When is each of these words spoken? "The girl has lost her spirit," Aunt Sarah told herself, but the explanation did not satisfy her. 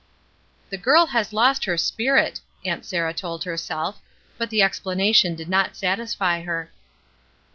"The 0.71 0.79
girl 0.79 1.05
has 1.05 1.31
lost 1.31 1.65
her 1.65 1.77
spirit," 1.77 2.41
Aunt 2.65 2.85
Sarah 2.87 3.13
told 3.13 3.43
herself, 3.43 4.01
but 4.35 4.49
the 4.49 4.63
explanation 4.63 5.35
did 5.35 5.47
not 5.47 5.77
satisfy 5.77 6.41
her. 6.41 6.71